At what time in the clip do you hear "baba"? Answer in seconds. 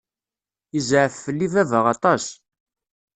1.53-1.79